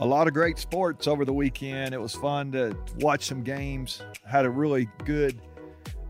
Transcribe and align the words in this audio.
a 0.00 0.06
lot 0.06 0.26
of 0.26 0.34
great 0.34 0.58
sports 0.58 1.06
over 1.06 1.24
the 1.24 1.32
weekend. 1.32 1.94
It 1.94 2.00
was 2.00 2.14
fun 2.14 2.50
to 2.52 2.76
watch 2.98 3.26
some 3.26 3.42
games. 3.42 4.02
Had 4.26 4.46
a 4.46 4.50
really 4.50 4.88
good, 5.04 5.40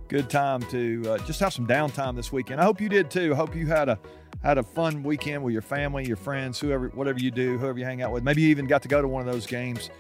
good 0.09 0.31
time 0.31 0.63
to 0.71 1.03
uh, 1.09 1.19
just 1.19 1.41
have 1.41 1.53
some 1.53 1.67
downtime 1.67 2.15
this 2.15 2.33
weekend. 2.33 2.61
I 2.61 2.65
hope 2.65 2.81
you 2.81 2.89
did 2.89 3.11
too. 3.11 3.33
I 3.33 3.37
hope 3.37 3.55
you 3.55 3.67
had 3.67 3.89
a 3.89 3.99
had 4.43 4.57
a 4.57 4.63
fun 4.63 5.03
weekend 5.03 5.43
with 5.43 5.53
your 5.53 5.61
family, 5.61 6.07
your 6.07 6.17
friends, 6.17 6.59
whoever, 6.59 6.89
whatever 6.91 7.19
you 7.19 7.31
do, 7.31 7.59
whoever 7.59 7.79
you 7.79 7.85
hang 7.85 8.01
out 8.01 8.11
with. 8.11 8.25
Maybe 8.25 8.41
you 8.41 8.49
even 8.49 8.67
got 8.67 8.81
to 8.83 8.89
go 8.89 9.03
to 9.03 9.09
one 9.09 9.27
of 9.27 9.31
those 9.31 9.47
games. 9.47 9.91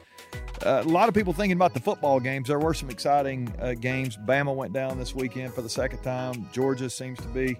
Uh, 0.65 0.83
a 0.85 0.89
lot 0.89 1.09
of 1.09 1.15
people 1.15 1.33
thinking 1.33 1.57
about 1.57 1.75
the 1.75 1.81
football 1.81 2.21
games. 2.21 2.49
There 2.49 2.59
were 2.59 2.73
some 2.73 2.89
exciting 2.89 3.53
uh, 3.61 3.75
games. 3.75 4.17
Bama 4.17 4.55
went 4.55 4.73
down 4.73 4.99
this 4.99 5.15
weekend 5.15 5.53
for 5.53 5.61
the 5.61 5.69
second 5.69 6.03
time. 6.03 6.49
Georgia 6.53 6.89
seems 6.89 7.19
to 7.21 7.29
be 7.29 7.57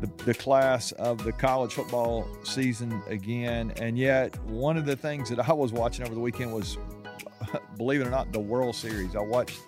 the, 0.00 0.24
the 0.24 0.34
class 0.34 0.92
of 0.92 1.22
the 1.24 1.32
college 1.32 1.72
football 1.72 2.26
season 2.42 3.02
again. 3.06 3.72
And 3.76 3.96
yet, 3.96 4.38
one 4.44 4.76
of 4.76 4.84
the 4.84 4.96
things 4.96 5.28
that 5.30 5.48
I 5.48 5.52
was 5.52 5.72
watching 5.72 6.04
over 6.04 6.14
the 6.14 6.20
weekend 6.20 6.52
was, 6.52 6.76
believe 7.76 8.00
it 8.00 8.06
or 8.06 8.10
not, 8.10 8.32
the 8.32 8.40
World 8.40 8.74
Series. 8.74 9.14
I 9.14 9.20
watched 9.20 9.60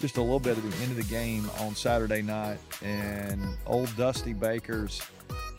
just 0.00 0.16
a 0.16 0.22
little 0.22 0.40
bit 0.40 0.56
of 0.56 0.62
the 0.62 0.82
end 0.82 0.90
of 0.90 0.96
the 0.96 1.14
game 1.14 1.48
on 1.60 1.74
Saturday 1.74 2.22
night, 2.22 2.58
and 2.82 3.42
old 3.66 3.94
Dusty 3.96 4.32
Baker's 4.32 5.02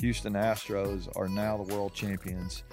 Houston 0.02 0.34
Astros 0.34 1.08
are 1.16 1.28
now 1.28 1.58
the 1.58 1.74
world 1.74 1.94
champions. 1.94 2.64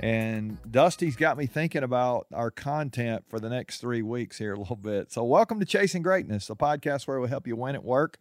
And 0.00 0.58
Dusty's 0.70 1.16
got 1.16 1.38
me 1.38 1.46
thinking 1.46 1.84
about 1.84 2.26
our 2.32 2.50
content 2.50 3.24
for 3.28 3.38
the 3.38 3.48
next 3.48 3.80
three 3.80 4.02
weeks 4.02 4.38
here 4.38 4.54
a 4.54 4.58
little 4.58 4.76
bit. 4.76 5.12
So, 5.12 5.22
welcome 5.22 5.60
to 5.60 5.66
Chasing 5.66 6.02
Greatness, 6.02 6.50
a 6.50 6.54
podcast 6.54 7.06
where 7.06 7.20
we 7.20 7.28
help 7.28 7.46
you 7.46 7.56
win 7.56 7.74
at 7.74 7.84
work 7.84 8.18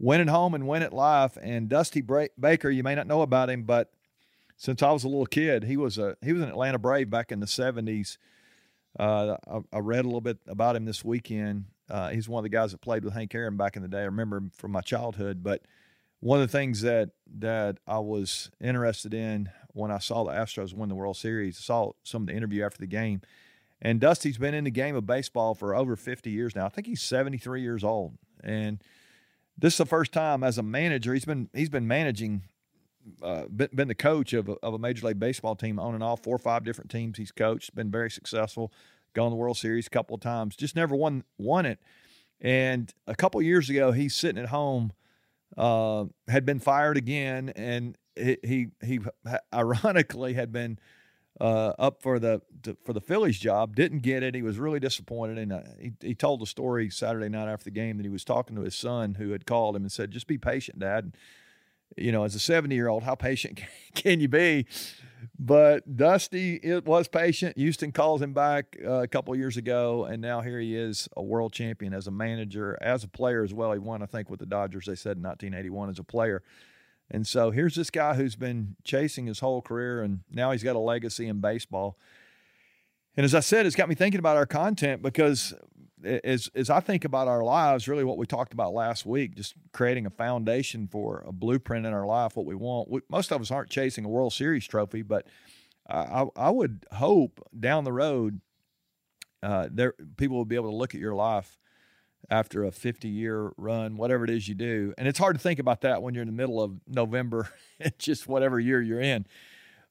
win 0.00 0.20
at 0.20 0.28
home 0.28 0.54
and 0.54 0.66
win 0.66 0.82
at 0.82 0.92
life. 0.92 1.38
And 1.40 1.68
Dusty 1.68 2.00
Baker, 2.00 2.70
you 2.70 2.82
may 2.82 2.96
not 2.96 3.06
know 3.06 3.22
about 3.22 3.50
him, 3.50 3.62
but 3.62 3.92
since 4.56 4.82
I 4.82 4.90
was 4.90 5.04
a 5.04 5.08
little 5.08 5.26
kid, 5.26 5.64
he 5.64 5.76
was 5.76 5.98
a 5.98 6.16
he 6.22 6.32
was 6.32 6.42
an 6.42 6.48
Atlanta 6.48 6.78
Brave 6.78 7.08
back 7.08 7.30
in 7.30 7.38
the 7.38 7.46
'70s. 7.46 8.18
Uh, 8.98 9.36
I, 9.46 9.60
I, 9.72 9.78
read 9.78 10.04
a 10.04 10.08
little 10.08 10.20
bit 10.20 10.38
about 10.48 10.74
him 10.74 10.84
this 10.84 11.04
weekend. 11.04 11.66
Uh, 11.88 12.08
he's 12.08 12.28
one 12.28 12.40
of 12.40 12.42
the 12.42 12.48
guys 12.48 12.72
that 12.72 12.80
played 12.80 13.04
with 13.04 13.14
Hank 13.14 13.32
Aaron 13.36 13.56
back 13.56 13.76
in 13.76 13.82
the 13.82 13.88
day. 13.88 14.00
I 14.00 14.06
remember 14.06 14.38
him 14.38 14.50
from 14.52 14.72
my 14.72 14.80
childhood. 14.80 15.44
But 15.44 15.62
one 16.18 16.40
of 16.40 16.50
the 16.50 16.52
things 16.58 16.80
that 16.82 17.10
that 17.38 17.78
I 17.86 18.00
was 18.00 18.50
interested 18.60 19.14
in 19.14 19.50
when 19.68 19.92
I 19.92 19.98
saw 19.98 20.24
the 20.24 20.32
Astros 20.32 20.74
win 20.74 20.88
the 20.88 20.94
World 20.96 21.16
Series, 21.16 21.56
I 21.58 21.62
saw 21.62 21.92
some 22.02 22.22
of 22.22 22.28
the 22.28 22.34
interview 22.34 22.64
after 22.64 22.78
the 22.78 22.86
game. 22.86 23.20
And 23.80 24.00
Dusty's 24.00 24.36
been 24.36 24.54
in 24.54 24.64
the 24.64 24.70
game 24.70 24.94
of 24.94 25.06
baseball 25.06 25.54
for 25.54 25.74
over 25.74 25.96
50 25.96 26.30
years 26.30 26.54
now. 26.54 26.66
I 26.66 26.68
think 26.68 26.86
he's 26.86 27.00
73 27.00 27.62
years 27.62 27.82
old. 27.82 28.18
And 28.42 28.82
this 29.58 29.74
is 29.74 29.78
the 29.78 29.86
first 29.86 30.12
time 30.12 30.42
as 30.42 30.58
a 30.58 30.62
manager 30.62 31.14
he's 31.14 31.24
been 31.24 31.48
he's 31.52 31.68
been 31.68 31.86
managing 31.86 32.42
uh, 33.22 33.44
been, 33.46 33.68
been 33.74 33.88
the 33.88 33.94
coach 33.94 34.32
of 34.32 34.48
a, 34.48 34.52
of 34.62 34.74
a 34.74 34.78
major 34.78 35.06
league 35.06 35.18
baseball 35.18 35.56
team 35.56 35.78
on 35.78 35.94
and 35.94 36.02
off 36.02 36.22
four 36.22 36.34
or 36.34 36.38
five 36.38 36.64
different 36.64 36.90
teams 36.90 37.18
he's 37.18 37.32
coached 37.32 37.74
been 37.74 37.90
very 37.90 38.10
successful 38.10 38.72
gone 39.14 39.26
to 39.26 39.30
the 39.30 39.36
world 39.36 39.56
series 39.56 39.86
a 39.86 39.90
couple 39.90 40.14
of 40.14 40.20
times 40.20 40.56
just 40.56 40.76
never 40.76 40.94
won 40.94 41.24
won 41.38 41.66
it. 41.66 41.78
And 42.40 42.92
a 43.06 43.14
couple 43.14 43.40
years 43.42 43.68
ago 43.68 43.92
he's 43.92 44.14
sitting 44.14 44.42
at 44.42 44.48
home 44.48 44.92
uh, 45.56 46.04
had 46.28 46.46
been 46.46 46.60
fired 46.60 46.96
again 46.96 47.52
and 47.56 47.96
he, 48.16 48.38
he 48.42 48.66
he 48.84 49.00
ironically 49.54 50.34
had 50.34 50.52
been 50.52 50.78
uh, 51.38 51.72
up 51.78 52.02
for 52.02 52.18
the 52.18 52.42
to, 52.62 52.76
for 52.84 52.92
the 52.92 53.00
Phillies 53.00 53.38
job. 53.38 53.76
Didn't 53.76 54.00
get 54.00 54.22
it. 54.22 54.34
He 54.34 54.42
was 54.42 54.58
really 54.58 54.80
disappointed, 54.80 55.38
and 55.38 55.52
uh, 55.52 55.60
he 55.78 55.92
he 56.00 56.14
told 56.14 56.40
the 56.40 56.46
story 56.46 56.90
Saturday 56.90 57.28
night 57.28 57.48
after 57.48 57.64
the 57.64 57.70
game 57.70 57.96
that 57.98 58.04
he 58.04 58.10
was 58.10 58.24
talking 58.24 58.56
to 58.56 58.62
his 58.62 58.74
son 58.74 59.14
who 59.14 59.30
had 59.30 59.46
called 59.46 59.76
him 59.76 59.82
and 59.82 59.92
said, 59.92 60.10
"Just 60.10 60.26
be 60.26 60.38
patient, 60.38 60.78
Dad." 60.78 61.04
And, 61.04 61.16
You 61.96 62.12
know, 62.12 62.24
as 62.24 62.34
a 62.34 62.40
seventy 62.40 62.74
year 62.74 62.88
old, 62.88 63.02
how 63.04 63.14
patient 63.14 63.60
can 63.94 64.20
you 64.20 64.28
be? 64.28 64.66
But 65.38 65.96
Dusty 65.96 66.56
it 66.56 66.84
was 66.84 67.08
patient. 67.08 67.56
Houston 67.56 67.92
calls 67.92 68.20
him 68.20 68.32
back 68.32 68.76
uh, 68.84 69.02
a 69.02 69.08
couple 69.08 69.34
years 69.36 69.56
ago, 69.56 70.04
and 70.04 70.20
now 70.20 70.40
here 70.40 70.58
he 70.58 70.76
is, 70.76 71.08
a 71.16 71.22
world 71.22 71.52
champion 71.52 71.94
as 71.94 72.06
a 72.06 72.10
manager, 72.10 72.78
as 72.80 73.04
a 73.04 73.08
player 73.08 73.42
as 73.42 73.54
well. 73.54 73.72
He 73.72 73.78
won, 73.78 74.02
I 74.02 74.06
think, 74.06 74.28
with 74.28 74.40
the 74.40 74.46
Dodgers. 74.46 74.86
They 74.86 74.94
said 74.94 75.16
in 75.16 75.22
1981 75.22 75.90
as 75.90 75.98
a 75.98 76.04
player. 76.04 76.42
And 77.10 77.26
so 77.26 77.50
here's 77.50 77.74
this 77.74 77.90
guy 77.90 78.14
who's 78.14 78.36
been 78.36 78.76
chasing 78.84 79.26
his 79.26 79.40
whole 79.40 79.62
career, 79.62 80.02
and 80.02 80.20
now 80.30 80.52
he's 80.52 80.62
got 80.62 80.76
a 80.76 80.80
legacy 80.80 81.26
in 81.26 81.40
baseball. 81.40 81.98
And 83.16 83.24
as 83.24 83.34
I 83.34 83.40
said, 83.40 83.66
it's 83.66 83.76
got 83.76 83.88
me 83.88 83.94
thinking 83.94 84.20
about 84.20 84.36
our 84.36 84.46
content 84.46 85.02
because 85.02 85.52
as 86.04 86.48
as 86.54 86.70
I 86.70 86.80
think 86.80 87.04
about 87.04 87.28
our 87.28 87.42
lives, 87.42 87.88
really 87.88 88.04
what 88.04 88.16
we 88.16 88.26
talked 88.26 88.52
about 88.52 88.72
last 88.72 89.04
week, 89.04 89.34
just 89.34 89.54
creating 89.72 90.06
a 90.06 90.10
foundation 90.10 90.86
for 90.86 91.24
a 91.26 91.32
blueprint 91.32 91.84
in 91.84 91.92
our 91.92 92.06
life, 92.06 92.36
what 92.36 92.46
we 92.46 92.54
want. 92.54 92.88
We, 92.88 93.00
most 93.10 93.32
of 93.32 93.40
us 93.40 93.50
aren't 93.50 93.70
chasing 93.70 94.04
a 94.04 94.08
World 94.08 94.32
Series 94.32 94.66
trophy, 94.66 95.02
but 95.02 95.26
I, 95.88 96.26
I 96.36 96.50
would 96.50 96.86
hope 96.92 97.46
down 97.58 97.82
the 97.82 97.92
road, 97.92 98.40
uh, 99.42 99.68
there 99.70 99.94
people 100.16 100.36
will 100.36 100.44
be 100.44 100.54
able 100.54 100.70
to 100.70 100.76
look 100.76 100.94
at 100.94 101.00
your 101.00 101.14
life 101.14 101.58
after 102.28 102.64
a 102.64 102.70
50 102.70 103.08
year 103.08 103.52
run, 103.56 103.96
whatever 103.96 104.24
it 104.24 104.30
is 104.30 104.48
you 104.48 104.54
do. 104.54 104.92
And 104.98 105.08
it's 105.08 105.18
hard 105.18 105.36
to 105.36 105.42
think 105.42 105.58
about 105.58 105.80
that 105.82 106.02
when 106.02 106.14
you're 106.14 106.22
in 106.22 106.28
the 106.28 106.34
middle 106.34 106.60
of 106.60 106.80
November, 106.86 107.48
just 107.98 108.28
whatever 108.28 108.60
year 108.60 108.80
you're 108.80 109.00
in. 109.00 109.26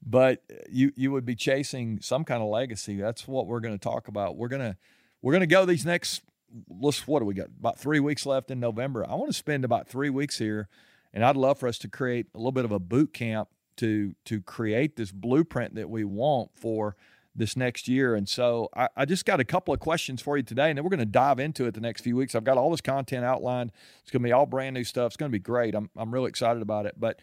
But 0.06 0.44
uh, 0.50 0.56
you 0.70 0.92
you 0.96 1.12
would 1.12 1.26
be 1.26 1.36
chasing 1.36 2.00
some 2.02 2.24
kind 2.24 2.42
of 2.42 2.50
legacy. 2.50 2.96
That's 2.96 3.28
what 3.28 3.48
we're 3.48 3.60
going 3.60 3.78
to 3.78 3.84
talk 3.84 4.08
about. 4.08 4.38
We're 4.38 4.48
gonna 4.48 4.78
we're 5.22 5.34
gonna 5.34 5.48
go 5.48 5.66
these 5.66 5.86
next. 5.86 6.22
Let's 6.70 7.06
what 7.06 7.20
do 7.20 7.26
we 7.26 7.34
got? 7.34 7.48
About 7.60 7.78
three 7.78 8.00
weeks 8.00 8.26
left 8.26 8.50
in 8.50 8.60
November. 8.60 9.06
I 9.06 9.16
want 9.16 9.30
to 9.30 9.38
spend 9.38 9.66
about 9.66 9.88
three 9.88 10.10
weeks 10.10 10.38
here, 10.38 10.70
and 11.14 11.24
I'd 11.24 11.36
love 11.36 11.60
for 11.60 11.68
us 11.68 11.78
to 11.80 11.90
create 11.90 12.28
a 12.34 12.38
little 12.38 12.54
bit 12.54 12.66
of 12.66 12.72
a 12.72 12.80
boot 12.80 13.14
camp 13.14 13.50
to 13.78 14.16
to 14.26 14.42
create 14.42 14.96
this 14.96 15.12
blueprint 15.12 15.76
that 15.76 15.90
we 15.90 16.06
want 16.06 16.52
for 16.56 16.96
this 17.36 17.56
next 17.56 17.88
year. 17.88 18.16
And 18.16 18.28
so 18.28 18.70
I, 18.76 18.88
I, 18.98 19.06
just 19.06 19.26
got 19.26 19.40
a 19.40 19.46
couple 19.46 19.74
of 19.74 19.80
questions 19.80 20.22
for 20.22 20.36
you 20.38 20.44
today, 20.44 20.70
and 20.70 20.78
then 20.78 20.84
we're 20.84 20.90
going 20.90 21.00
to 21.00 21.06
dive 21.06 21.40
into 21.40 21.66
it 21.66 21.74
the 21.74 21.82
next 21.82 22.02
few 22.02 22.16
weeks. 22.16 22.36
I've 22.36 22.44
got 22.44 22.58
all 22.58 22.72
this 22.72 22.82
content 22.82 23.24
outlined. 23.24 23.72
It's 24.02 24.12
going 24.12 24.22
to 24.22 24.28
be 24.28 24.32
all 24.32 24.46
brand 24.46 24.74
new 24.74 24.84
stuff. 24.84 25.08
It's 25.08 25.18
going 25.18 25.32
to 25.32 25.36
be 25.36 25.42
great. 25.42 25.76
I'm, 25.76 25.90
I'm 25.96 26.14
really 26.14 26.30
excited 26.30 26.62
about 26.62 26.86
it. 26.86 26.96
But 26.98 27.20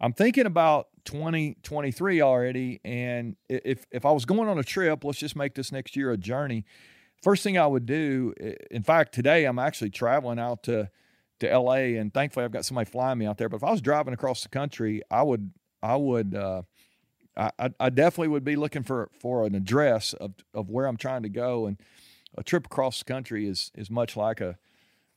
I'm 0.00 0.12
thinking 0.12 0.46
about 0.46 0.88
2023 1.06 2.20
already. 2.20 2.80
And 2.84 3.36
if, 3.48 3.86
if 3.90 4.04
I 4.04 4.12
was 4.12 4.24
going 4.24 4.48
on 4.48 4.58
a 4.58 4.64
trip, 4.64 5.04
let's 5.04 5.18
just 5.18 5.36
make 5.36 5.54
this 5.54 5.72
next 5.72 5.96
year 5.96 6.10
a 6.12 6.16
journey. 6.16 6.64
First 7.22 7.42
thing 7.42 7.56
I 7.56 7.66
would 7.66 7.86
do, 7.86 8.34
in 8.70 8.82
fact, 8.82 9.14
today 9.14 9.46
I'm 9.46 9.58
actually 9.58 9.90
traveling 9.90 10.38
out 10.38 10.62
to, 10.64 10.90
to 11.40 11.58
LA, 11.58 11.96
and 11.98 12.12
thankfully 12.12 12.44
I've 12.44 12.52
got 12.52 12.66
somebody 12.66 12.90
flying 12.90 13.18
me 13.18 13.26
out 13.26 13.38
there. 13.38 13.48
But 13.48 13.56
if 13.56 13.64
I 13.64 13.70
was 13.70 13.80
driving 13.80 14.12
across 14.12 14.42
the 14.42 14.50
country, 14.50 15.02
I 15.10 15.22
would, 15.22 15.50
I 15.82 15.96
would, 15.96 16.34
uh, 16.34 16.62
I, 17.36 17.70
I 17.78 17.90
definitely 17.90 18.28
would 18.28 18.44
be 18.44 18.56
looking 18.56 18.82
for 18.82 19.10
for 19.18 19.44
an 19.44 19.54
address 19.54 20.12
of 20.14 20.34
of 20.54 20.70
where 20.70 20.86
I'm 20.86 20.96
trying 20.96 21.22
to 21.22 21.28
go, 21.28 21.66
and 21.66 21.76
a 22.36 22.42
trip 22.42 22.66
across 22.66 22.98
the 23.00 23.04
country 23.04 23.46
is 23.46 23.70
is 23.74 23.90
much 23.90 24.16
like 24.16 24.40
a, 24.40 24.58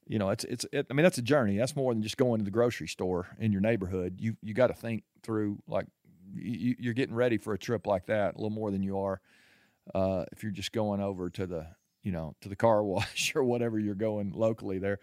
you 0.06 0.19
know, 0.19 0.30
it's 0.30 0.44
it's 0.46 0.66
it, 0.72 0.88
I 0.90 0.94
mean 0.94 1.03
that's 1.03 1.18
a 1.18 1.24
journey. 1.24 1.57
That's 1.57 1.75
more 1.75 1.94
than 1.94 2.03
just 2.03 2.18
going 2.18 2.40
to 2.40 2.46
the 2.46 2.52
grocery 2.52 2.88
store 2.88 3.28
in 3.40 3.52
your 3.52 3.62
neighborhood. 3.62 4.18
You 4.19 4.35
you 4.41 4.53
got 4.53 4.68
to 4.68 4.74
think 4.74 5.03
through 5.24 5.59
like 5.68 5.85
you, 6.34 6.75
you're 6.80 6.94
getting 6.94 7.16
ready 7.16 7.38
for 7.38 7.53
a 7.53 7.57
trip 7.57 7.88
like 7.88 8.07
that 8.07 8.36
a 8.36 8.38
little 8.38 8.50
more 8.50 8.72
than 8.72 8.84
you 8.84 9.00
are 9.00 9.22
uh, 9.94 10.25
if 10.31 10.44
you're 10.44 10.51
just 10.51 10.72
going 10.72 11.01
over 11.01 11.30
to 11.30 11.46
the 11.46 11.68
you 12.03 12.12
know 12.12 12.36
to 12.41 12.50
the 12.50 12.56
car 12.56 12.84
wash 12.84 13.36
or 13.36 13.44
whatever 13.44 13.80
you're 13.80 13.96
going 13.96 14.31
locally 14.31 14.80
there. 14.80 15.00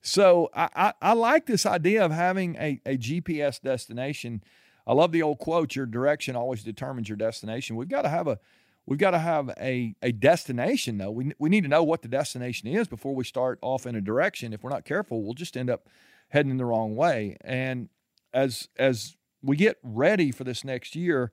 So 0.00 0.50
I, 0.54 0.68
I, 0.74 0.92
I 1.00 1.12
like 1.12 1.46
this 1.46 1.64
idea 1.64 2.04
of 2.04 2.10
having 2.10 2.56
a, 2.56 2.80
a 2.84 2.98
GPS 2.98 3.60
destination 3.60 4.42
I 4.86 4.94
love 4.94 5.12
the 5.12 5.22
old 5.22 5.38
quote, 5.38 5.76
your 5.76 5.86
direction 5.86 6.36
always 6.36 6.62
determines 6.62 7.08
your 7.08 7.16
destination. 7.16 7.76
We've 7.76 7.88
got 7.88 8.02
to 8.02 8.08
have 8.08 8.26
a 8.26 8.38
we've 8.86 8.98
got 8.98 9.12
to 9.12 9.18
have 9.18 9.50
a, 9.60 9.94
a 10.02 10.12
destination 10.12 10.98
though. 10.98 11.10
We, 11.10 11.32
we 11.38 11.48
need 11.48 11.62
to 11.62 11.68
know 11.68 11.84
what 11.84 12.02
the 12.02 12.08
destination 12.08 12.68
is 12.68 12.88
before 12.88 13.14
we 13.14 13.24
start 13.24 13.58
off 13.62 13.86
in 13.86 13.94
a 13.94 14.00
direction. 14.00 14.52
If 14.52 14.62
we're 14.64 14.70
not 14.70 14.84
careful, 14.84 15.22
we'll 15.22 15.34
just 15.34 15.56
end 15.56 15.70
up 15.70 15.88
heading 16.28 16.50
in 16.50 16.56
the 16.56 16.64
wrong 16.64 16.96
way. 16.96 17.36
And 17.42 17.88
as 18.32 18.68
as 18.76 19.16
we 19.42 19.56
get 19.56 19.78
ready 19.82 20.30
for 20.30 20.44
this 20.44 20.64
next 20.64 20.94
year, 20.94 21.32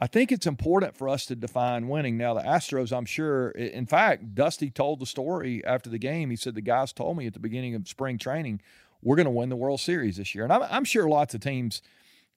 I 0.00 0.06
think 0.06 0.30
it's 0.30 0.46
important 0.46 0.96
for 0.96 1.08
us 1.08 1.26
to 1.26 1.34
define 1.34 1.88
winning. 1.88 2.16
Now, 2.16 2.34
the 2.34 2.40
Astros, 2.40 2.96
I'm 2.96 3.04
sure, 3.04 3.50
in 3.50 3.86
fact, 3.86 4.34
Dusty 4.34 4.70
told 4.70 5.00
the 5.00 5.06
story 5.06 5.64
after 5.64 5.90
the 5.90 5.98
game. 5.98 6.30
He 6.30 6.36
said, 6.36 6.54
The 6.54 6.60
guys 6.60 6.92
told 6.92 7.16
me 7.16 7.26
at 7.26 7.32
the 7.32 7.40
beginning 7.40 7.74
of 7.74 7.88
spring 7.88 8.16
training, 8.16 8.60
we're 9.02 9.16
going 9.16 9.26
to 9.26 9.30
win 9.30 9.48
the 9.48 9.56
World 9.56 9.80
Series 9.80 10.16
this 10.16 10.34
year. 10.34 10.44
And 10.44 10.52
I'm, 10.52 10.62
I'm 10.70 10.84
sure 10.84 11.08
lots 11.08 11.34
of 11.34 11.40
teams 11.40 11.82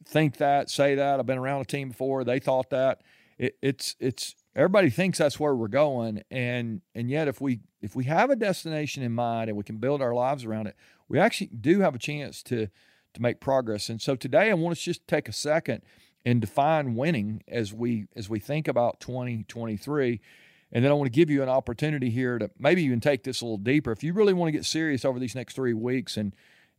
think 0.05 0.37
that, 0.37 0.69
say 0.69 0.95
that. 0.95 1.19
I've 1.19 1.25
been 1.25 1.37
around 1.37 1.61
a 1.61 1.65
team 1.65 1.89
before. 1.89 2.23
They 2.23 2.39
thought 2.39 2.69
that. 2.71 3.01
It, 3.37 3.57
it's 3.61 3.95
it's 3.99 4.35
everybody 4.55 4.89
thinks 4.89 5.17
that's 5.17 5.39
where 5.39 5.55
we're 5.55 5.67
going, 5.67 6.23
and 6.29 6.81
and 6.93 7.09
yet 7.09 7.27
if 7.27 7.41
we 7.41 7.61
if 7.81 7.95
we 7.95 8.03
have 8.05 8.29
a 8.29 8.35
destination 8.35 9.03
in 9.03 9.13
mind 9.13 9.49
and 9.49 9.57
we 9.57 9.63
can 9.63 9.77
build 9.77 10.01
our 10.01 10.13
lives 10.13 10.45
around 10.45 10.67
it, 10.67 10.75
we 11.07 11.19
actually 11.19 11.47
do 11.47 11.79
have 11.81 11.95
a 11.95 11.99
chance 11.99 12.43
to 12.43 12.67
to 13.13 13.21
make 13.21 13.39
progress. 13.39 13.89
And 13.89 14.01
so 14.01 14.15
today 14.15 14.49
I 14.49 14.53
want 14.53 14.77
to 14.77 14.81
just 14.81 15.07
take 15.07 15.27
a 15.27 15.33
second 15.33 15.81
and 16.25 16.39
define 16.39 16.95
winning 16.95 17.43
as 17.47 17.73
we 17.73 18.05
as 18.15 18.29
we 18.29 18.39
think 18.39 18.67
about 18.67 18.99
2023. 18.99 20.21
And 20.73 20.85
then 20.85 20.91
I 20.91 20.95
want 20.95 21.07
to 21.07 21.15
give 21.15 21.29
you 21.29 21.43
an 21.43 21.49
opportunity 21.49 22.09
here 22.09 22.39
to 22.39 22.49
maybe 22.57 22.83
even 22.83 23.01
take 23.01 23.23
this 23.23 23.41
a 23.41 23.45
little 23.45 23.57
deeper. 23.57 23.91
If 23.91 24.03
you 24.03 24.13
really 24.13 24.33
want 24.33 24.47
to 24.47 24.53
get 24.53 24.65
serious 24.65 25.03
over 25.03 25.19
these 25.19 25.35
next 25.35 25.55
three 25.55 25.73
weeks 25.73 26.15
and 26.15 26.33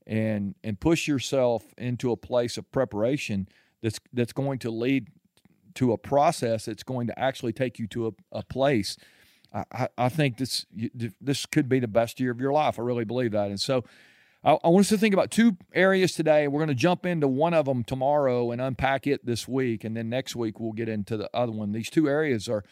and 0.06 0.54
and 0.64 0.80
push 0.80 1.06
yourself 1.06 1.64
into 1.78 2.10
a 2.10 2.16
place 2.16 2.56
of 2.56 2.70
preparation 2.72 3.48
that's 3.82 4.00
that's 4.12 4.32
going 4.32 4.58
to 4.60 4.70
lead 4.70 5.08
to 5.74 5.92
a 5.92 5.98
process 5.98 6.66
that's 6.66 6.82
going 6.82 7.06
to 7.06 7.18
actually 7.18 7.52
take 7.52 7.78
you 7.78 7.86
to 7.88 8.08
a, 8.08 8.38
a 8.38 8.42
place. 8.42 8.96
I, 9.52 9.88
I 9.98 10.08
think 10.08 10.38
this 10.38 10.66
this 11.20 11.46
could 11.46 11.68
be 11.68 11.78
the 11.78 11.88
best 11.88 12.20
year 12.20 12.30
of 12.30 12.40
your 12.40 12.52
life. 12.52 12.78
I 12.78 12.82
really 12.82 13.04
believe 13.04 13.32
that. 13.32 13.48
And 13.48 13.60
so 13.60 13.84
I, 14.44 14.58
I 14.64 14.68
want 14.68 14.84
us 14.84 14.88
to 14.90 14.98
think 14.98 15.14
about 15.14 15.30
two 15.30 15.56
areas 15.74 16.12
today. 16.12 16.48
We're 16.48 16.60
going 16.60 16.68
to 16.68 16.74
jump 16.74 17.06
into 17.06 17.28
one 17.28 17.54
of 17.54 17.66
them 17.66 17.84
tomorrow 17.84 18.50
and 18.50 18.60
unpack 18.60 19.06
it 19.06 19.24
this 19.24 19.46
week. 19.46 19.84
And 19.84 19.96
then 19.96 20.08
next 20.08 20.34
week 20.34 20.58
we'll 20.58 20.72
get 20.72 20.88
into 20.88 21.16
the 21.16 21.30
other 21.34 21.52
one. 21.52 21.72
These 21.72 21.90
two 21.90 22.08
areas 22.08 22.48
are 22.48 22.64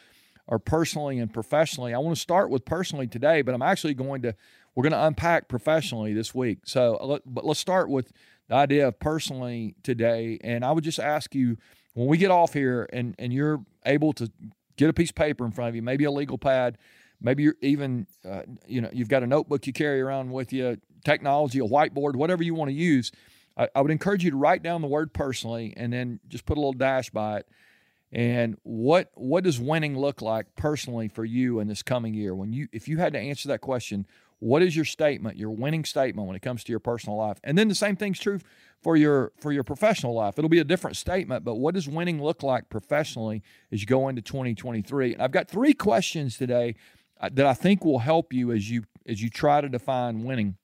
are 0.49 0.59
personally 0.59 1.19
and 1.19 1.33
professionally. 1.33 1.95
I 1.95 1.99
want 1.99 2.17
to 2.17 2.21
start 2.21 2.51
with 2.51 2.65
personally 2.65 3.07
today, 3.07 3.43
but 3.43 3.55
I'm 3.55 3.63
actually 3.63 3.95
going 3.95 4.23
to 4.23 4.35
we're 4.75 4.83
going 4.83 4.93
to 4.93 5.05
unpack 5.05 5.49
professionally 5.49 6.13
this 6.13 6.35
week. 6.35 6.61
So, 6.65 7.21
but 7.27 7.45
let's 7.45 7.61
start 7.61 7.91
with 7.91 8.13
the 8.49 8.55
idea 8.55 8.89
of 8.89 8.99
personally 8.99 9.75
today. 9.83 10.39
And 10.43 10.65
I 10.65 10.73
would 10.73 10.85
just 10.85 10.99
ask 10.99 11.35
you 11.35 11.57
when 11.95 12.07
we 12.07 12.19
get 12.19 12.31
off 12.31 12.53
here 12.53 12.89
and, 12.93 13.15
and 13.19 13.33
you're 13.33 13.65
able 13.85 14.13
to 14.15 14.31
get 14.77 14.89
a 14.89 14.93
piece 14.93 15.11
of 15.11 15.17
paper 15.17 15.45
in 15.45 15.53
front 15.53 15.69
of 15.69 15.75
you, 15.75 15.83
maybe 15.83 16.05
a 16.05 16.11
legal 16.11 16.39
pad, 16.39 16.79
maybe 17.21 17.43
you're 17.43 17.57
even, 17.61 18.07
uh, 18.29 18.43
you 18.67 18.81
know, 18.81 18.91
you've 18.93 19.09
got 19.09 19.23
a 19.23 19.27
notebook 19.27 19.67
you 19.67 19.73
carry 19.73 20.01
around 20.01 20.31
with 20.31 20.53
you, 20.53 20.79
technology, 21.05 21.59
a 21.59 21.65
whiteboard, 21.65 22.17
whatever 22.17 22.43
you 22.43 22.55
want 22.55 22.71
to 22.71 22.75
use. 22.75 23.13
I, 23.57 23.69
I 23.75 23.81
would 23.83 23.91
encourage 23.91 24.25
you 24.25 24.31
to 24.31 24.37
write 24.37 24.63
down 24.63 24.81
the 24.81 24.89
word 24.89 25.13
personally 25.13 25.75
and 25.77 25.93
then 25.93 26.21
just 26.29 26.47
put 26.47 26.57
a 26.57 26.61
little 26.61 26.73
dash 26.73 27.11
by 27.11 27.39
it. 27.39 27.49
And 28.13 28.57
what 28.65 29.11
what 29.15 29.45
does 29.45 29.61
winning 29.61 29.97
look 29.97 30.21
like 30.21 30.57
personally 30.57 31.07
for 31.07 31.25
you 31.25 31.61
in 31.61 31.69
this 31.69 31.83
coming 31.83 32.13
year? 32.13 32.35
When 32.35 32.53
you 32.53 32.67
if 32.73 32.89
you 32.89 32.99
had 32.99 33.13
to 33.13 33.21
answer 33.21 33.47
that 33.49 33.61
question, 33.61 34.05
what 34.41 34.63
is 34.63 34.75
your 34.75 34.87
statement, 34.87 35.37
your 35.37 35.51
winning 35.51 35.85
statement 35.85 36.27
when 36.27 36.35
it 36.35 36.43
comes 36.43 36.65
to 36.65 36.73
your 36.73 36.81
personal 36.81 37.17
life? 37.17 37.39
And 37.45 37.57
then 37.57 37.69
the 37.69 37.75
same 37.75 37.95
thing's 37.95 38.19
true 38.19 38.41
for 38.83 38.97
your 38.97 39.33
for 39.39 39.53
your 39.53 39.63
professional 39.63 40.15
life. 40.15 40.39
It'll 40.39 40.49
be 40.49 40.59
a 40.59 40.65
different 40.65 40.97
statement, 40.97 41.45
but 41.45 41.57
what 41.57 41.75
does 41.75 41.87
winning 41.87 42.23
look 42.23 42.43
like 42.43 42.69
professionally 42.71 43.43
as 43.71 43.83
you 43.83 43.87
go 43.87 44.09
into 44.09 44.23
2023? 44.23 45.15
And 45.15 45.23
I've 45.23 45.31
got 45.31 45.49
three 45.49 45.75
questions 45.75 46.39
today 46.39 46.75
uh, 47.21 47.29
that 47.35 47.47
I 47.47 47.55
think 47.55 47.85
will 47.85 48.01
help 48.01 48.33
you 48.33 48.51
as 48.51 48.71
you 48.71 48.85
as 49.07 49.23
you 49.23 49.29
try 49.29 49.61
to 49.61 49.69
define 49.69 50.25
winning. 50.25 50.57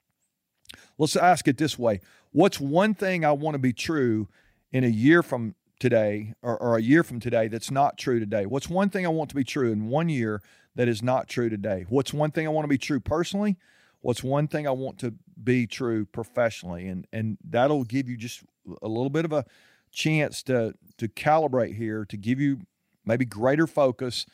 Let's 0.99 1.15
ask 1.15 1.47
it 1.47 1.59
this 1.59 1.79
way. 1.79 2.01
What's 2.33 2.59
one 2.59 2.95
thing 2.95 3.25
I 3.25 3.33
want 3.33 3.55
to 3.55 3.59
be 3.59 3.73
true 3.73 4.29
in 4.73 4.85
a 4.85 4.89
year 4.89 5.23
from 5.23 5.55
today 5.79 6.35
or, 6.43 6.61
or, 6.61 6.77
a 6.77 6.83
year 6.83 7.03
from 7.03 7.21
today 7.21 7.49
that's 7.49 7.71
not 7.71 7.99
true 7.99 8.19
today? 8.19 8.47
What's 8.47 8.69
one 8.69 8.89
thing 8.89 9.05
I 9.05 9.11
want 9.11 9.31
to 9.31 9.37
be 9.37 9.45
true 9.45 9.71
in 9.71 9.89
one 9.89 10.09
year 10.09 10.43
that 10.75 10.89
is 10.89 11.03
not 11.03 11.29
true 11.29 11.49
today? 11.49 11.85
What's 11.89 12.13
one 12.13 12.31
thing 12.31 12.47
I 12.47 12.51
want 12.51 12.65
to 12.65 12.69
be 12.69 12.79
true 12.79 13.01
personally? 13.01 13.57
What's 14.01 14.23
one 14.23 14.49
thing 14.49 14.67
I 14.67 14.71
want 14.71 14.99
to 15.01 15.15
be 15.43 15.67
true 15.67 16.07
professionally? 16.07 16.87
And 16.87 17.07
and 17.13 17.39
that'll 17.45 17.85
give 17.85 18.09
you 18.09 18.17
just 18.17 18.43
a 18.83 18.89
little 18.89 19.11
bit 19.11 19.25
of 19.25 19.33
a 19.33 19.45
chance 19.93 20.43
to 20.45 20.75
to 20.99 21.09
calibrate 21.09 21.75
here 21.77 22.05
to 22.07 22.17
give 22.17 22.41
you 22.41 22.61
maybe 23.05 23.25
greater 23.25 23.67
focus. 23.67 24.27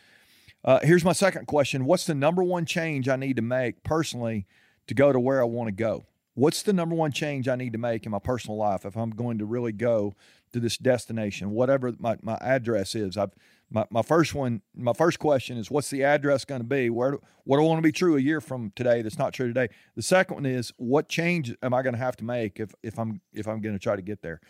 Uh, 0.65 0.81
here's 0.83 1.05
my 1.05 1.12
second 1.12 1.47
question: 1.47 1.85
What's 1.85 2.06
the 2.06 2.15
number 2.15 2.43
one 2.43 2.67
change 2.67 3.09
I 3.09 3.17
need 3.17 3.37
to 3.37 3.43
make 3.43 3.83
personally 3.83 4.47
to 4.87 4.95
go 4.95 5.12
to 5.12 5.19
where 5.19 5.41
I 5.41 5.45
want 5.45 5.69
to 5.69 5.73
go? 5.73 6.05
What's 6.35 6.62
the 6.62 6.73
number 6.73 6.95
one 6.95 7.12
change 7.12 7.47
I 7.49 7.56
need 7.56 7.73
to 7.73 7.79
make 7.79 8.06
in 8.06 8.12
my 8.12 8.19
personal 8.19 8.56
life 8.56 8.87
if 8.87 8.97
I'm 8.97 9.11
going 9.11 9.38
to 9.38 9.45
really 9.45 9.73
go 9.73 10.15
to 10.52 10.60
this 10.60 10.76
destination, 10.76 11.50
whatever 11.50 11.93
my, 11.99 12.16
my 12.22 12.38
address 12.40 12.94
is? 12.94 13.16
I've 13.16 13.32
my, 13.72 13.87
my 13.90 14.02
first 14.02 14.34
one, 14.34 14.60
my 14.76 14.93
first 14.93 15.19
question 15.19 15.56
is, 15.56 15.70
what's 15.70 15.88
the 15.88 16.04
address 16.04 16.44
going 16.44 16.60
to 16.60 16.66
be? 16.66 16.90
Where, 16.90 17.19
what 17.44 17.56
do 17.56 17.62
I 17.62 17.66
want 17.66 17.78
to 17.78 17.82
be 17.82 17.93
true 17.93 18.16
a 18.16 18.20
year 18.20 18.40
from 18.40 18.72
today 18.76 19.02
that's 19.02 19.19
not 19.19 19.32
true 19.32 19.49
today? 19.49 19.69
The 19.96 20.02
second 20.02 20.34
one 20.34 20.46
is, 20.46 20.72
what 20.76 21.08
change 21.08 21.54
am 21.62 21.72
I 21.72 21.82
going 21.82 21.94
to 21.94 21.99
have 21.99 22.16
to 22.16 22.25
make 22.25 22.60
if, 22.60 22.75
if 22.82 22.99
I'm 22.99 23.20
if 23.32 23.49
I'm 23.49 23.60
going 23.60 23.75
to 23.75 23.78
try 23.78 23.96
to 23.96 24.02
get 24.02 24.22
there? 24.22 24.40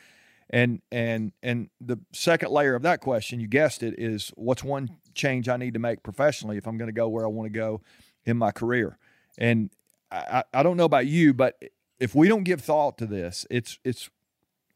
And 0.51 0.83
and 0.91 1.33
and 1.43 1.71
the 1.81 1.99
second 2.13 2.51
layer 2.51 2.75
of 2.75 2.83
that 2.83 3.01
question, 3.01 3.41
you 3.41 3.47
guessed 3.47 3.83
it, 3.83 3.95
is 3.97 4.33
what's 4.35 4.65
one 4.65 4.91
change 5.15 5.49
I 5.49 5.57
need 5.57 5.75
to 5.75 5.81
make 5.81 6.03
professionally 6.03 6.57
if 6.57 6.67
I'm 6.67 6.77
going 6.77 6.89
to 6.89 6.93
go 6.93 7.09
where 7.09 7.25
I 7.25 7.29
want 7.29 7.47
to 7.47 7.59
go 7.59 7.81
in 8.25 8.37
my 8.37 8.51
career? 8.51 8.99
And 9.39 9.71
I, 10.11 10.45
I 10.53 10.63
don't 10.63 10.77
know 10.77 10.85
about 10.85 11.07
you, 11.07 11.33
but 11.33 11.57
if 11.99 12.15
we 12.15 12.29
don't 12.29 12.43
give 12.43 12.61
thought 12.61 12.99
to 12.99 13.07
this, 13.07 13.47
it's 13.51 13.79
it's 13.85 14.11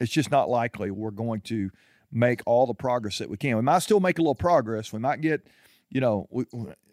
it's 0.01 0.13
just 0.13 0.31
not 0.31 0.49
likely 0.49 0.91
we're 0.91 1.11
going 1.11 1.41
to 1.43 1.71
make 2.13 2.41
all 2.47 2.67
the 2.67 2.75
progress 2.75 3.19
that 3.19 3.29
we 3.29 3.37
can. 3.37 3.57
We 3.57 3.63
might 3.63 3.81
still 3.81 4.01
make 4.01 4.19
a 4.19 4.23
little 4.23 4.35
progress. 4.35 4.93
We 4.93 4.99
might 4.99 5.21
get, 5.21 5.47
you 5.91 6.01
know, 6.01 6.27
we, 6.31 6.45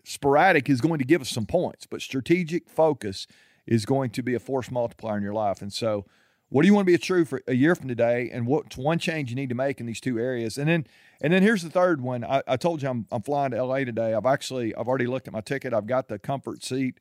sporadic 0.03 0.69
is 0.69 0.81
going 0.81 0.99
to 0.99 1.05
give 1.05 1.21
us 1.21 1.29
some 1.29 1.45
points, 1.45 1.85
but 1.85 2.01
strategic 2.01 2.69
focus 2.69 3.27
is 3.65 3.85
going 3.85 4.09
to 4.11 4.23
be 4.23 4.33
a 4.33 4.39
force 4.39 4.69
multiplier 4.69 5.17
in 5.17 5.23
your 5.23 5.33
life. 5.33 5.61
And 5.61 5.71
so, 5.71 6.05
what 6.49 6.61
do 6.61 6.67
you 6.67 6.75
want 6.75 6.85
to 6.85 6.91
be 6.91 6.97
true 6.99 7.25
for 7.25 7.41
a 7.47 7.55
year 7.55 7.73
from 7.73 7.87
today? 7.87 8.29
And 8.31 8.45
what's 8.45 8.77
one 8.77 8.99
change 8.99 9.31
you 9.31 9.35
need 9.35 9.49
to 9.49 9.55
make 9.55 9.79
in 9.79 9.87
these 9.87 9.99
two 9.99 10.19
areas? 10.19 10.59
And 10.59 10.69
then, 10.69 10.85
and 11.19 11.33
then 11.33 11.41
here's 11.41 11.63
the 11.63 11.69
third 11.71 11.99
one. 11.99 12.23
I, 12.23 12.43
I 12.47 12.57
told 12.57 12.83
you 12.83 12.89
I'm, 12.89 13.07
I'm 13.11 13.23
flying 13.23 13.51
to 13.51 13.63
LA 13.63 13.79
today. 13.79 14.13
I've 14.13 14.27
actually 14.27 14.75
I've 14.75 14.87
already 14.87 15.07
looked 15.07 15.27
at 15.27 15.33
my 15.33 15.41
ticket. 15.41 15.73
I've 15.73 15.87
got 15.87 16.09
the 16.09 16.19
comfort 16.19 16.63
seat, 16.63 16.99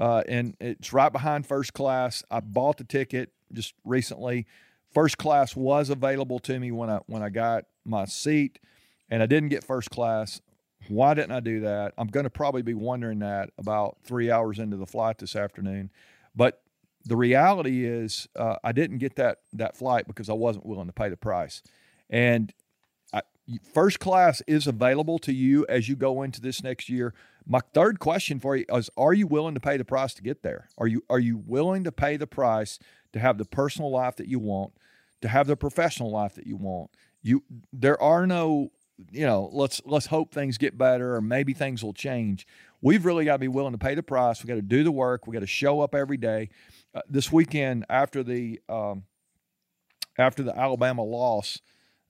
uh, 0.00 0.24
and 0.28 0.56
it's 0.58 0.92
right 0.92 1.12
behind 1.12 1.46
first 1.46 1.74
class. 1.74 2.24
I 2.28 2.40
bought 2.40 2.78
the 2.78 2.84
ticket 2.84 3.30
just 3.52 3.74
recently. 3.84 4.46
First 4.92 5.18
class 5.18 5.54
was 5.54 5.90
available 5.90 6.38
to 6.40 6.58
me 6.58 6.70
when 6.70 6.90
I 6.90 7.00
when 7.06 7.22
I 7.22 7.28
got 7.28 7.64
my 7.84 8.04
seat, 8.04 8.58
and 9.08 9.22
I 9.22 9.26
didn't 9.26 9.50
get 9.50 9.64
first 9.64 9.90
class. 9.90 10.40
Why 10.88 11.14
didn't 11.14 11.32
I 11.32 11.40
do 11.40 11.60
that? 11.60 11.92
I'm 11.98 12.06
going 12.06 12.24
to 12.24 12.30
probably 12.30 12.62
be 12.62 12.74
wondering 12.74 13.18
that 13.18 13.50
about 13.58 13.98
three 14.04 14.30
hours 14.30 14.58
into 14.58 14.76
the 14.76 14.86
flight 14.86 15.18
this 15.18 15.36
afternoon. 15.36 15.90
But 16.34 16.62
the 17.04 17.16
reality 17.16 17.84
is, 17.84 18.28
uh, 18.36 18.56
I 18.62 18.72
didn't 18.72 18.98
get 18.98 19.16
that 19.16 19.38
that 19.52 19.76
flight 19.76 20.06
because 20.06 20.30
I 20.30 20.34
wasn't 20.34 20.66
willing 20.66 20.86
to 20.86 20.92
pay 20.92 21.08
the 21.08 21.16
price. 21.16 21.62
And 22.08 22.52
first 23.72 24.00
class 24.00 24.42
is 24.46 24.66
available 24.66 25.18
to 25.20 25.32
you 25.32 25.64
as 25.68 25.88
you 25.88 25.96
go 25.96 26.22
into 26.22 26.40
this 26.40 26.62
next 26.62 26.88
year. 26.88 27.14
My 27.46 27.60
third 27.72 27.98
question 27.98 28.40
for 28.40 28.56
you 28.56 28.64
is: 28.72 28.90
Are 28.96 29.14
you 29.14 29.26
willing 29.26 29.54
to 29.54 29.60
pay 29.60 29.76
the 29.76 29.84
price 29.84 30.14
to 30.14 30.22
get 30.22 30.42
there? 30.42 30.68
Are 30.76 30.86
you 30.86 31.04
are 31.08 31.18
you 31.18 31.36
willing 31.36 31.84
to 31.84 31.92
pay 31.92 32.16
the 32.16 32.26
price 32.26 32.78
to 33.12 33.18
have 33.18 33.38
the 33.38 33.44
personal 33.44 33.90
life 33.90 34.16
that 34.16 34.28
you 34.28 34.38
want, 34.38 34.72
to 35.22 35.28
have 35.28 35.46
the 35.46 35.56
professional 35.56 36.10
life 36.10 36.34
that 36.34 36.46
you 36.46 36.56
want. 36.56 36.90
You 37.22 37.42
there 37.72 38.00
are 38.00 38.26
no, 38.26 38.70
you 39.10 39.26
know, 39.26 39.48
let's 39.52 39.80
let's 39.84 40.06
hope 40.06 40.32
things 40.32 40.58
get 40.58 40.78
better 40.78 41.14
or 41.14 41.20
maybe 41.20 41.52
things 41.52 41.82
will 41.82 41.92
change. 41.92 42.46
We've 42.80 43.04
really 43.04 43.24
got 43.24 43.34
to 43.34 43.38
be 43.38 43.48
willing 43.48 43.72
to 43.72 43.78
pay 43.78 43.94
the 43.94 44.02
price. 44.02 44.42
We 44.42 44.48
got 44.48 44.54
to 44.54 44.62
do 44.62 44.84
the 44.84 44.92
work. 44.92 45.26
We 45.26 45.34
got 45.34 45.40
to 45.40 45.46
show 45.46 45.80
up 45.80 45.94
every 45.94 46.16
day. 46.16 46.50
Uh, 46.94 47.00
this 47.08 47.32
weekend 47.32 47.84
after 47.88 48.22
the 48.22 48.60
um, 48.68 49.04
after 50.16 50.42
the 50.42 50.56
Alabama 50.56 51.02
loss, 51.02 51.60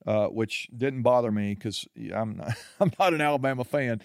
uh, 0.05 0.27
which 0.27 0.69
didn't 0.75 1.01
bother 1.01 1.31
me 1.31 1.53
because 1.53 1.87
I'm 2.13 2.37
not, 2.37 2.51
I'm 2.79 2.91
not 2.99 3.13
an 3.13 3.21
Alabama 3.21 3.63
fan. 3.63 4.01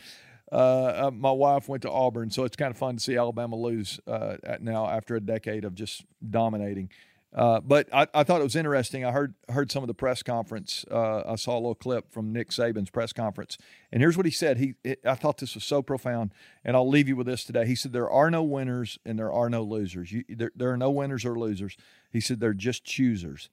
Uh, 0.52 1.06
uh, 1.06 1.10
my 1.12 1.32
wife 1.32 1.68
went 1.68 1.82
to 1.82 1.90
Auburn, 1.90 2.30
so 2.30 2.44
it's 2.44 2.56
kind 2.56 2.70
of 2.70 2.76
fun 2.76 2.96
to 2.96 3.02
see 3.02 3.16
Alabama 3.16 3.56
lose 3.56 3.98
uh, 4.06 4.36
now 4.60 4.86
after 4.86 5.16
a 5.16 5.20
decade 5.20 5.64
of 5.64 5.74
just 5.74 6.04
dominating. 6.30 6.90
Uh, 7.34 7.58
but 7.58 7.88
I, 7.92 8.06
I, 8.14 8.22
thought 8.22 8.40
it 8.40 8.44
was 8.44 8.54
interesting. 8.54 9.04
I 9.04 9.10
heard 9.10 9.34
heard 9.48 9.72
some 9.72 9.82
of 9.82 9.88
the 9.88 9.94
press 9.94 10.22
conference. 10.22 10.84
I 10.88 11.34
saw 11.34 11.54
a 11.54 11.58
little 11.58 11.74
clip 11.74 12.12
from 12.12 12.32
Nick 12.32 12.50
Saban's 12.50 12.90
press 12.90 13.12
conference, 13.12 13.58
and 13.90 14.00
here's 14.00 14.16
what 14.16 14.26
he 14.26 14.30
said. 14.30 14.58
He 14.58 14.74
it, 14.84 15.00
I 15.04 15.16
thought 15.16 15.38
this 15.38 15.56
was 15.56 15.64
so 15.64 15.82
profound, 15.82 16.32
and 16.64 16.76
I'll 16.76 16.88
leave 16.88 17.08
you 17.08 17.16
with 17.16 17.26
this 17.26 17.42
today. 17.42 17.66
He 17.66 17.74
said 17.74 17.92
there 17.92 18.10
are 18.10 18.30
no 18.30 18.44
winners 18.44 19.00
and 19.04 19.18
there 19.18 19.32
are 19.32 19.50
no 19.50 19.64
losers. 19.64 20.12
You, 20.12 20.22
there, 20.28 20.52
there 20.54 20.70
are 20.70 20.76
no 20.76 20.92
winners 20.92 21.24
or 21.24 21.36
losers. 21.36 21.76
He 22.12 22.20
said 22.20 22.38
they're 22.38 22.54
just 22.54 22.84
choosers. 22.84 23.50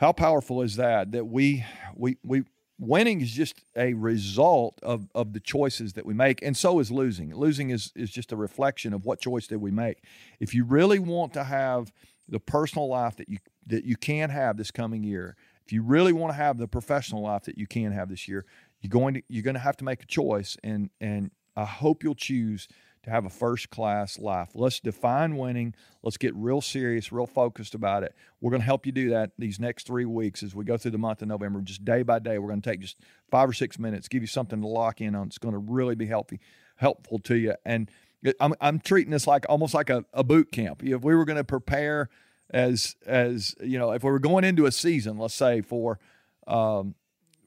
How 0.00 0.12
powerful 0.12 0.62
is 0.62 0.76
that? 0.76 1.12
That 1.12 1.26
we 1.26 1.62
we 1.94 2.16
we 2.24 2.44
winning 2.78 3.20
is 3.20 3.30
just 3.30 3.60
a 3.76 3.92
result 3.92 4.80
of, 4.82 5.06
of 5.14 5.34
the 5.34 5.40
choices 5.40 5.92
that 5.92 6.06
we 6.06 6.14
make 6.14 6.40
and 6.40 6.56
so 6.56 6.78
is 6.78 6.90
losing 6.90 7.34
losing 7.36 7.68
is, 7.68 7.92
is 7.94 8.08
just 8.08 8.32
a 8.32 8.36
reflection 8.36 8.94
of 8.94 9.04
what 9.04 9.20
choice 9.20 9.46
did 9.46 9.58
we 9.58 9.70
make 9.70 10.02
if 10.40 10.54
you 10.54 10.64
really 10.64 10.98
want 10.98 11.34
to 11.34 11.44
have 11.44 11.92
the 12.26 12.40
personal 12.40 12.88
life 12.88 13.16
that 13.16 13.28
you 13.28 13.36
that 13.66 13.84
you 13.84 13.96
can 13.96 14.30
have 14.30 14.56
this 14.56 14.70
coming 14.70 15.04
year 15.04 15.36
if 15.66 15.74
you 15.74 15.82
really 15.82 16.14
want 16.14 16.32
to 16.32 16.36
have 16.38 16.56
the 16.56 16.66
professional 16.66 17.20
life 17.20 17.42
that 17.42 17.58
you 17.58 17.66
can 17.66 17.92
have 17.92 18.08
this 18.08 18.26
year 18.26 18.46
you're 18.80 18.88
going 18.88 19.12
to 19.12 19.22
you're 19.28 19.42
going 19.42 19.52
to 19.52 19.60
have 19.60 19.76
to 19.76 19.84
make 19.84 20.02
a 20.02 20.06
choice 20.06 20.56
and 20.64 20.88
and 21.02 21.30
i 21.56 21.66
hope 21.66 22.02
you'll 22.02 22.14
choose 22.14 22.66
to 23.02 23.10
have 23.10 23.24
a 23.24 23.30
first 23.30 23.70
class 23.70 24.18
life. 24.18 24.50
Let's 24.54 24.80
define 24.80 25.36
winning. 25.36 25.74
Let's 26.02 26.16
get 26.16 26.34
real 26.34 26.60
serious, 26.60 27.10
real 27.10 27.26
focused 27.26 27.74
about 27.74 28.02
it. 28.02 28.14
We're 28.40 28.50
going 28.50 28.60
to 28.60 28.66
help 28.66 28.86
you 28.86 28.92
do 28.92 29.10
that 29.10 29.32
these 29.38 29.58
next 29.58 29.86
three 29.86 30.04
weeks 30.04 30.42
as 30.42 30.54
we 30.54 30.64
go 30.64 30.76
through 30.76 30.90
the 30.90 30.98
month 30.98 31.22
of 31.22 31.28
November. 31.28 31.60
Just 31.60 31.84
day 31.84 32.02
by 32.02 32.18
day, 32.18 32.38
we're 32.38 32.48
going 32.48 32.60
to 32.62 32.70
take 32.70 32.80
just 32.80 32.98
five 33.30 33.48
or 33.48 33.52
six 33.52 33.78
minutes, 33.78 34.08
give 34.08 34.22
you 34.22 34.26
something 34.26 34.60
to 34.60 34.66
lock 34.66 35.00
in 35.00 35.14
on. 35.14 35.28
It's 35.28 35.38
going 35.38 35.54
to 35.54 35.58
really 35.58 35.94
be 35.94 36.06
healthy, 36.06 36.40
helpful 36.76 37.18
to 37.20 37.36
you. 37.36 37.54
And 37.64 37.90
I'm, 38.38 38.54
I'm 38.60 38.80
treating 38.80 39.12
this 39.12 39.26
like 39.26 39.46
almost 39.48 39.72
like 39.72 39.88
a, 39.88 40.04
a 40.12 40.22
boot 40.22 40.52
camp. 40.52 40.82
If 40.84 41.02
we 41.02 41.14
were 41.14 41.24
going 41.24 41.38
to 41.38 41.44
prepare 41.44 42.10
as 42.50 42.96
as 43.06 43.54
you 43.62 43.78
know, 43.78 43.92
if 43.92 44.02
we 44.02 44.10
were 44.10 44.18
going 44.18 44.44
into 44.44 44.66
a 44.66 44.72
season, 44.72 45.18
let's 45.18 45.34
say 45.34 45.60
for 45.60 45.98
um, 46.46 46.94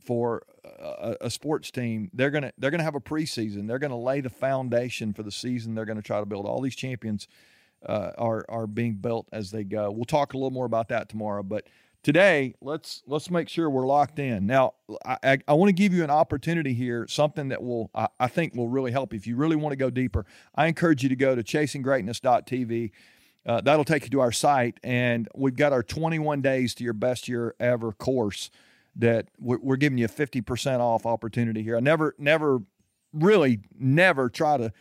for 0.03 0.43
a, 0.63 1.15
a, 1.21 1.29
sports 1.29 1.71
team, 1.71 2.09
they're 2.13 2.31
gonna 2.31 2.51
they're 2.57 2.71
gonna 2.71 2.83
have 2.83 2.95
a 2.95 3.01
preseason. 3.01 3.67
They're 3.67 3.79
gonna 3.79 3.99
lay 3.99 4.21
the 4.21 4.29
foundation 4.29 5.13
for 5.13 5.23
the 5.23 5.31
season. 5.31 5.75
They're 5.75 5.85
gonna 5.85 6.01
try 6.01 6.19
to 6.19 6.25
build 6.25 6.45
all 6.45 6.61
these 6.61 6.75
champions 6.75 7.27
uh, 7.85 8.11
are 8.17 8.45
are 8.49 8.67
being 8.67 8.95
built 8.95 9.27
as 9.31 9.51
they 9.51 9.63
go. 9.63 9.91
We'll 9.91 10.05
talk 10.05 10.33
a 10.33 10.37
little 10.37 10.51
more 10.51 10.65
about 10.65 10.89
that 10.89 11.09
tomorrow, 11.09 11.43
but 11.43 11.67
today 12.03 12.53
let's 12.61 13.01
let's 13.07 13.31
make 13.31 13.47
sure 13.47 13.69
we're 13.69 13.87
locked 13.87 14.19
in 14.19 14.45
now 14.45 14.73
i, 15.05 15.17
I, 15.23 15.37
I 15.47 15.53
want 15.53 15.69
to 15.69 15.73
give 15.73 15.93
you 15.93 16.03
an 16.03 16.09
opportunity 16.09 16.73
here 16.73 17.07
something 17.07 17.47
that 17.47 17.63
will 17.63 17.89
I, 17.95 18.09
I, 18.19 18.27
think 18.27 18.55
will 18.55 18.67
really 18.67 18.91
help 18.91 19.13
if 19.13 19.25
you 19.25 19.37
really 19.37 19.55
want 19.55 19.71
to 19.71 19.77
go 19.77 19.89
deeper 19.89 20.25
i 20.53 20.67
encourage 20.67 21.01
you 21.01 21.09
to 21.09 21.15
go 21.15 21.33
to 21.33 21.41
chasinggreatness.tv 21.41 22.91
uh, 23.45 23.61
that'll 23.61 23.85
take 23.85 24.03
you 24.03 24.09
to 24.09 24.19
our 24.19 24.33
site 24.33 24.79
and 24.83 25.29
we've 25.33 25.55
got 25.55 25.71
our 25.71 25.81
21 25.81 26.41
days 26.41 26.75
to 26.75 26.83
your 26.83 26.93
best 26.93 27.29
year 27.29 27.55
ever 27.59 27.93
course 27.93 28.51
that 28.95 29.27
we're, 29.39 29.59
we're 29.59 29.75
giving 29.75 29.97
you 29.97 30.05
a 30.05 30.09
50% 30.09 30.79
off 30.79 31.05
opportunity 31.05 31.63
here 31.63 31.77
i 31.77 31.79
never 31.79 32.15
never 32.17 32.59
really 33.11 33.59
never 33.77 34.29
try 34.29 34.57
to 34.57 34.71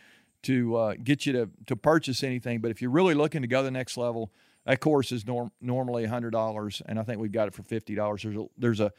to 0.43 0.75
uh, 0.75 0.93
get 1.03 1.25
you 1.25 1.33
to 1.33 1.49
to 1.65 1.75
purchase 1.75 2.23
anything 2.23 2.59
but 2.59 2.71
if 2.71 2.81
you're 2.81 2.91
really 2.91 3.13
looking 3.13 3.41
to 3.41 3.47
go 3.47 3.59
to 3.59 3.65
the 3.65 3.71
next 3.71 3.97
level 3.97 4.31
that 4.65 4.79
course 4.79 5.11
is 5.11 5.25
norm, 5.27 5.51
normally 5.61 6.05
$100, 6.05 6.81
and 6.85 6.99
I 6.99 7.03
think 7.03 7.19
we've 7.19 7.31
got 7.31 7.47
it 7.47 7.53
for 7.53 7.63
$50. 7.63 8.21
There's 8.21 8.35
a, 8.35 8.45
there's 8.57 8.79
a, 8.79 8.91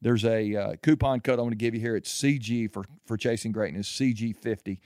there's 0.00 0.24
a 0.24 0.56
uh, 0.56 0.76
coupon 0.82 1.20
code 1.20 1.34
I'm 1.34 1.44
going 1.44 1.50
to 1.50 1.56
give 1.56 1.74
you 1.74 1.80
here. 1.80 1.94
It's 1.94 2.12
CG 2.12 2.72
for, 2.72 2.84
for 3.06 3.16
Chasing 3.16 3.52
Greatness, 3.52 3.88
CG50. 3.88 4.78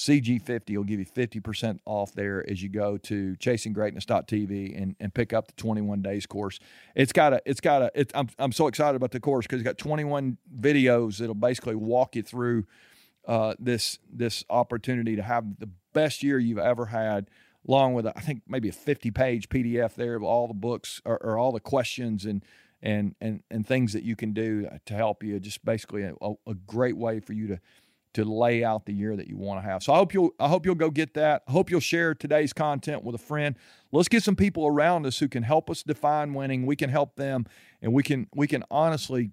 CG50 0.00 0.76
will 0.78 0.84
give 0.84 0.98
you 0.98 1.04
50% 1.04 1.78
off 1.84 2.14
there 2.14 2.48
as 2.50 2.62
you 2.62 2.70
go 2.70 2.96
to 2.96 3.36
chasinggreatness.tv 3.36 4.82
and, 4.82 4.96
and 4.98 5.12
pick 5.12 5.34
up 5.34 5.48
the 5.48 5.52
21 5.54 6.00
days 6.00 6.24
course. 6.24 6.58
It's 6.94 7.12
got 7.12 7.34
a, 7.34 7.42
it's 7.44 7.60
got 7.60 7.82
a, 7.82 7.90
it's, 7.94 8.10
I'm, 8.14 8.30
I'm 8.38 8.52
so 8.52 8.66
excited 8.66 8.96
about 8.96 9.10
the 9.10 9.20
course 9.20 9.46
because 9.46 9.60
it's 9.60 9.66
got 9.66 9.76
21 9.76 10.38
videos 10.58 11.18
that'll 11.18 11.34
basically 11.34 11.74
walk 11.74 12.16
you 12.16 12.22
through 12.22 12.64
uh, 13.28 13.54
this, 13.58 13.98
this 14.10 14.42
opportunity 14.48 15.16
to 15.16 15.22
have 15.22 15.58
the 15.58 15.68
best 15.92 16.22
year 16.22 16.38
you've 16.38 16.58
ever 16.58 16.86
had 16.86 17.28
along 17.68 17.92
with 17.92 18.06
I 18.06 18.12
think 18.12 18.40
maybe 18.48 18.70
a 18.70 18.72
50 18.72 19.10
page 19.10 19.50
PDF 19.50 19.94
there 19.94 20.14
of 20.14 20.22
all 20.22 20.48
the 20.48 20.54
books 20.54 21.02
or, 21.04 21.22
or, 21.22 21.36
all 21.36 21.52
the 21.52 21.60
questions 21.60 22.24
and 22.24 22.42
and 22.82 23.14
and 23.20 23.42
and 23.50 23.66
things 23.66 23.92
that 23.92 24.02
you 24.02 24.16
can 24.16 24.32
do 24.32 24.66
to 24.86 24.94
help 24.94 25.22
you. 25.22 25.38
Just 25.38 25.62
basically 25.62 26.04
a, 26.04 26.14
a 26.46 26.54
great 26.66 26.96
way 26.96 27.20
for 27.20 27.34
you 27.34 27.46
to 27.48 27.60
to 28.14 28.24
lay 28.24 28.64
out 28.64 28.86
the 28.86 28.92
year 28.92 29.16
that 29.16 29.28
you 29.28 29.36
want 29.36 29.62
to 29.62 29.68
have. 29.68 29.82
So 29.82 29.92
I 29.92 29.96
hope 29.96 30.12
you'll 30.12 30.30
I 30.40 30.48
hope 30.48 30.66
you'll 30.66 30.74
go 30.74 30.90
get 30.90 31.14
that. 31.14 31.42
I 31.48 31.52
hope 31.52 31.70
you'll 31.70 31.80
share 31.80 32.14
today's 32.14 32.52
content 32.52 33.04
with 33.04 33.14
a 33.14 33.18
friend. 33.18 33.56
Let's 33.92 34.08
get 34.08 34.22
some 34.22 34.36
people 34.36 34.66
around 34.66 35.06
us 35.06 35.18
who 35.18 35.28
can 35.28 35.42
help 35.42 35.70
us 35.70 35.82
define 35.82 36.34
winning. 36.34 36.66
We 36.66 36.76
can 36.76 36.90
help 36.90 37.16
them 37.16 37.46
and 37.82 37.92
we 37.92 38.02
can 38.02 38.26
we 38.34 38.46
can 38.46 38.64
honestly 38.70 39.32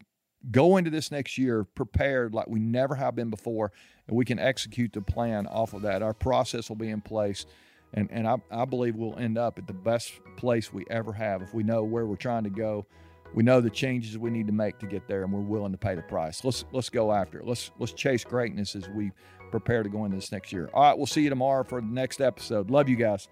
go 0.52 0.78
into 0.78 0.92
this 0.92 1.12
next 1.12 1.38
year 1.38 1.64
prepared 1.64 2.34
like 2.34 2.48
we 2.48 2.60
never 2.60 2.96
have 2.96 3.16
been 3.16 3.30
before 3.30 3.72
and 4.08 4.16
we 4.16 4.24
can 4.24 4.40
execute 4.40 4.94
the 4.94 5.02
plan 5.02 5.48
off 5.48 5.74
of 5.74 5.82
that. 5.82 6.02
Our 6.04 6.14
process 6.14 6.70
will 6.70 6.76
be 6.76 6.90
in 6.90 7.02
place 7.02 7.46
and, 7.94 8.10
and 8.12 8.28
I, 8.28 8.38
I 8.52 8.66
believe 8.66 8.96
we'll 8.96 9.18
end 9.18 9.38
up 9.38 9.58
at 9.58 9.68
the 9.68 9.74
best 9.74 10.12
place 10.36 10.72
we 10.72 10.86
ever 10.90 11.14
have 11.14 11.42
if 11.42 11.54
we 11.54 11.64
know 11.64 11.84
where 11.84 12.06
we're 12.06 12.16
trying 12.16 12.44
to 12.44 12.50
go. 12.50 12.86
We 13.34 13.44
know 13.44 13.62
the 13.62 13.70
changes 13.70 14.18
we 14.18 14.30
need 14.30 14.48
to 14.48 14.54
make 14.54 14.80
to 14.80 14.88
get 14.88 15.08
there, 15.08 15.24
and 15.24 15.32
we're 15.32 15.42
willing 15.42 15.72
to 15.72 15.78
pay 15.78 15.96
the 15.96 16.02
price. 16.02 16.44
Let's 16.44 16.66
let's 16.72 16.90
go 16.90 17.12
after 17.12 17.40
it. 17.40 17.46
Let's 17.46 17.72
let's 17.80 17.94
chase 17.94 18.24
greatness 18.24 18.76
as 18.76 18.90
we 18.90 19.12
prepare 19.52 19.84
to 19.84 19.90
go 19.90 20.06
into 20.06 20.18
this 20.18 20.32
next 20.32 20.52
year. 20.52 20.70
All 20.74 20.84
right, 20.84 20.98
we'll 20.98 21.08
see 21.08 21.22
you 21.22 21.30
tomorrow 21.30 21.64
for 21.64 21.82
the 21.82 21.88
next 21.88 22.22
episode. 22.22 22.70
Love 22.70 22.90
you 22.90 22.96
guys. 22.96 23.28